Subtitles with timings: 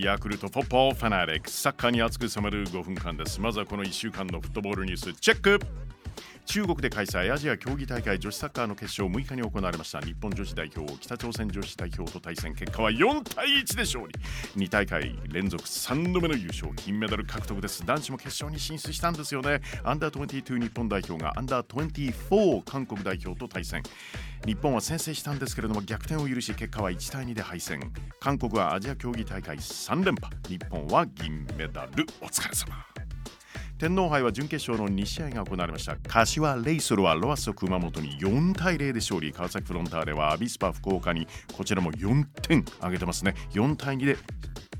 [0.00, 1.50] ヤクルトフォッポーファナリック。
[1.50, 3.40] サッカーに熱く染まる5分間です。
[3.40, 5.12] まずはこの1週間のフットボールニュース。
[5.14, 5.58] チェック。
[6.48, 10.00] 中国で開催アジア競技大会女子サッカーの決勝6日に行われました。
[10.00, 12.54] 日本女子代表北朝鮮女子代表と対戦。
[12.54, 14.14] 結果は4対1で勝利。
[14.64, 17.84] 2大会連続3度目の優勝金メダル獲得です。
[17.84, 19.60] 男子も決勝に進出したんですよね。
[19.84, 23.82] アンダー22日本代表がアンダー24韓国代表と対戦。
[24.46, 27.92] 日本は先制したんですけれども逆転を許し結果は1対2で敗戦。
[28.20, 30.34] 韓国はアジア競技大会3連覇。
[30.48, 32.06] 日本は銀メダル。
[32.22, 32.97] お疲れ様。
[33.78, 35.96] 天皇杯は準決勝の2試合が行われました。
[36.08, 39.32] 柏レイソルはロアッソ熊本に4対0で勝利。
[39.32, 43.34] 川崎フロンターレはアビスパ福岡にこちらも4点挙げてますね。
[43.52, 44.16] 4対2で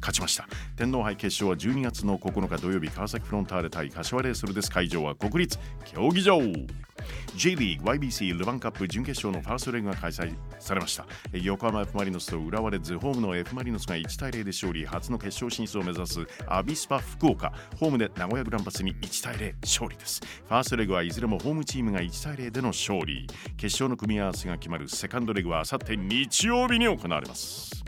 [0.01, 0.49] 勝ちました。
[0.77, 4.71] 天皇杯決勝は12月の9日土曜日川崎フロンターレ対柏レイソルです。
[4.71, 6.41] 会場は国立競技場。
[7.35, 11.07] J リーグ YBC ルヴァンカップ準決勝のファーストレグが開催されました。
[11.33, 17.53] 横浜 F・ マリノスと浦和レッズホームの F・ マリノスが1対0で勝利初の決勝進出を目指すアビスパ福岡。
[17.79, 20.21] ホームで名古屋グランパスに1対0勝利です。
[20.49, 23.27] ファーストレグはいずれもホームチームが1対0での勝利。
[23.57, 27.88] 決勝の組み合わせが決まるセカンドレグはあさって日曜日に行われます。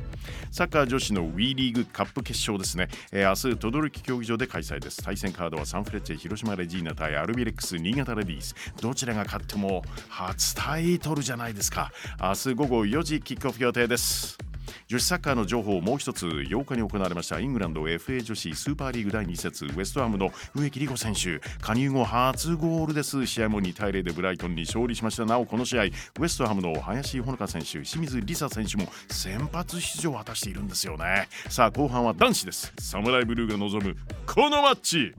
[0.51, 5.03] サッカー女子の WE リーグカップ決勝ですね、えー、明日轟競技場で開催です。
[5.03, 8.55] 対戦カードはサンフレッチェ広島レジーナ対アルビレックス新潟レディース。
[8.81, 11.93] どちらが勝っても初タイトルじゃないですか。
[12.21, 14.50] 明日午後4時キックオフ予定です。
[14.89, 21.41] 女子サッカーの情報もう一つ8日に行われましたイングランド FA 女子スーパーリーグ第2節ウェストハムの植木理子選手。
[21.61, 23.27] 加入後初ゴールです。
[23.27, 25.25] 試合も2対0でブライトンに勝利しました。
[25.25, 31.29] なおこの試合ウェストハムの林穂香選手清水梨沙選手も先発出場を果たしているんですよね。
[31.49, 32.73] さあ後半は男子です。
[32.79, 33.97] サムライブルーが望む
[34.27, 35.15] このマッチ。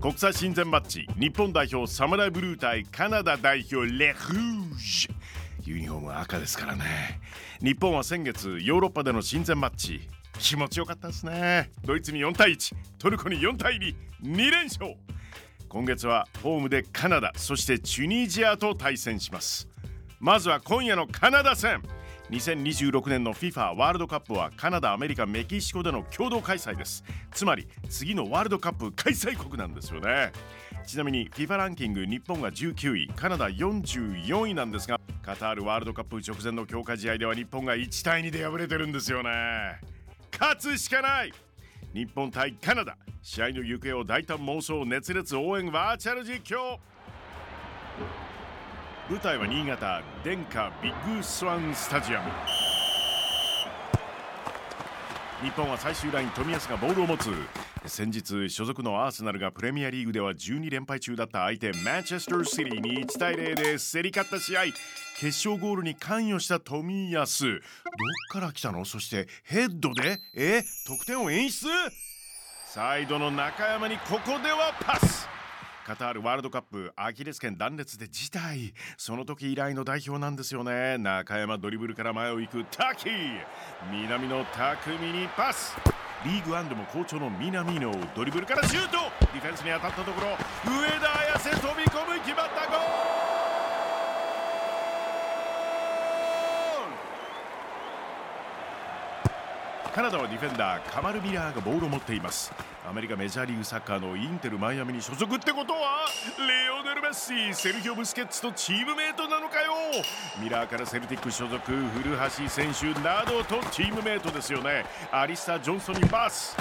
[0.00, 1.06] 国際親善マッチ。
[1.18, 5.08] 日本代表サムライブルー対カナダ代表レフージ。
[5.08, 5.19] ュ
[5.70, 7.20] ユニフォームは赤ですからね。
[7.62, 10.00] 日本は先月ヨーロッパでの親善マッチ。
[10.40, 11.70] 気持ちよかったですね。
[11.84, 13.78] ドイツに4対1トルコに4対
[14.20, 14.96] 22連勝。
[15.68, 19.68] 今月はホームでカナダそしてチュニジアと対戦します。
[20.18, 21.82] まずは今夜のカナダ戦。
[22.30, 27.02] 2026年の FIFA ワールドカップはカナダ、アメリカ、メキシコでの共同開催です。
[27.32, 30.30] つまり次のワールドカップ開催国なんですよね。
[30.86, 39.30] ちなみに FIFA ランキング日本が19位カナダ44位なんですがカタールワールドカップ直前の強化試合では日本が1対2で敗れてるんですよね。
[40.38, 41.32] 勝つしかない！
[41.92, 42.96] 日本対カナダ。
[43.22, 46.78] 試合の行方を大胆妄想熱烈応援バーチャル実況。
[49.10, 52.30] 舞台は新潟電化ビッグスワンスタジアム
[55.42, 57.28] 日本は最終ライン冨安がボールを持つ。
[57.86, 64.62] 先日所属のアーセナルがプレミアリーグでは12連敗中だった相手マンチェスターシティに1対0で競り勝った試合。
[65.18, 67.44] 決勝ゴールに関与した冨安。
[67.50, 67.60] どっ
[68.30, 68.84] から来たの？
[68.84, 70.20] そしてヘッドで？
[70.36, 70.62] え？
[70.86, 71.66] 得点を演出？
[72.68, 75.26] サイドの中山にここではパス。
[75.90, 78.72] カタールワールドカップアキレス腱断裂で辞退。
[78.96, 80.96] その時以来の代表なんですよね。
[80.98, 83.08] 中山ドリブルから前を行くタキ
[83.90, 85.76] 南野匠にパス。
[86.24, 88.98] リーグワンでも好調の南のドリブルからシュート。
[89.32, 92.20] ディフェンスに当たったところ上田綺世飛び込む。
[92.20, 93.29] 決まったゴール！
[100.00, 102.50] カナダはディフェンダーカマル・ミラーがボールを持っています。
[102.88, 106.06] アメリカメジャーリーグサッカーのインテルマイアミに所属ってことは
[106.38, 109.74] レオネル・メッシセルヒオ・ブスケッツとチームメートなのかよ。
[110.42, 114.86] ミラーからセルティック所属古橋選手などとチームメートですよね。
[115.12, 116.56] アリスタ・ジョンソンにパス。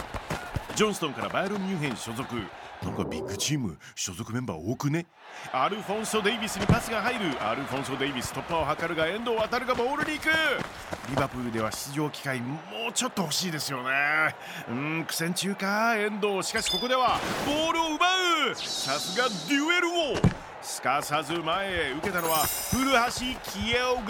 [0.76, 2.28] ジョンストンからバイロン・ミュンヘン所属。
[2.84, 5.06] なんかビッグチーム所属メンバー多くね？
[5.52, 7.44] アルフォンソ・デイビスにパスが入る。
[7.44, 10.30] アルフォンソ・デイビス突破を図るが遠藤航がボールに行く。
[11.10, 12.58] リバプールでは出場機会も
[12.90, 13.90] うちょっと欲しいですよね。
[14.70, 15.98] うん苦戦中か。
[15.98, 18.06] 遠藤しかしここではボールを奪
[18.52, 18.56] う。
[18.56, 20.49] さすがデュエル王。
[20.62, 22.40] すかさず前へ受けたのは
[22.72, 22.98] 古橋
[23.52, 24.02] キエオゴ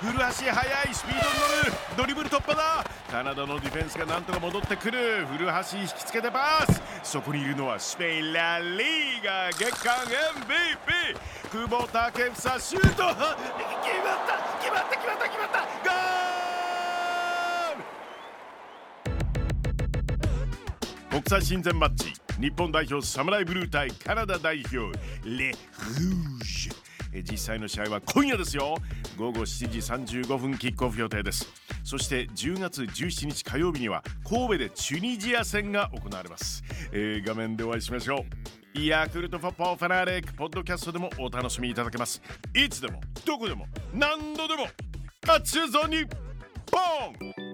[0.00, 2.84] 古橋速いスピードに乗るドリブル突破だ。
[3.10, 5.26] カナダのディフェンスがなんとか戻ってくる。
[5.26, 6.82] 古橋引きつけてパス。
[7.02, 11.16] そこにいるのはスペインラリーガ月間 MVP
[11.50, 24.76] 久保建英シュート決まった決まった決まった決まったゴール国際親善マッチ日本代表サムライブルー対カナダ代表
[25.24, 25.56] レ・ルー
[26.44, 26.86] ジュ。
[27.22, 28.76] 実際の試合は今夜ですよ。
[29.16, 29.78] 午後7時
[30.18, 31.48] 35分キックオフ予定です。
[31.82, 38.24] そして10月17日火曜日には神戸でチュニジア戦が行われます、えー、画面でお会いしましょ
[38.74, 38.80] う。
[38.80, 42.20] ヤクルトフォッポーファナレックポッドキャストでもお楽しみいただけます。
[42.54, 44.66] いつでもどこでも何度でも
[45.26, 46.04] 勝つぞ日
[46.70, 47.45] 本!